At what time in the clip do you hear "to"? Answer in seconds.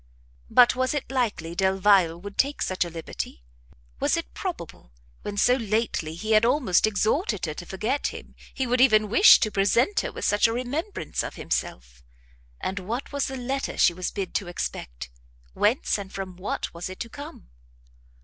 7.53-7.67, 9.41-9.51, 14.33-14.47, 17.01-17.07